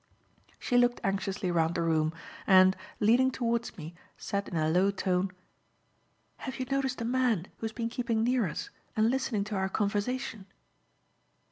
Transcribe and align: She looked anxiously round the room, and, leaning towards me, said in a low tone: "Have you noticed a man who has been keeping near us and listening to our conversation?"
She 0.57 0.79
looked 0.79 0.99
anxiously 1.03 1.51
round 1.51 1.75
the 1.75 1.83
room, 1.83 2.11
and, 2.47 2.75
leaning 2.99 3.29
towards 3.29 3.77
me, 3.77 3.93
said 4.17 4.47
in 4.47 4.57
a 4.57 4.67
low 4.67 4.89
tone: 4.89 5.29
"Have 6.37 6.57
you 6.59 6.65
noticed 6.71 7.01
a 7.01 7.05
man 7.05 7.45
who 7.59 7.65
has 7.67 7.71
been 7.73 7.87
keeping 7.89 8.23
near 8.23 8.47
us 8.47 8.71
and 8.95 9.11
listening 9.11 9.43
to 9.43 9.55
our 9.55 9.69
conversation?" 9.69 10.47